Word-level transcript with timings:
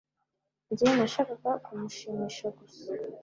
Njye 0.71 0.87
nashakaga 0.97 1.51
kumushimisha 1.65 2.45
gusa 2.57 2.89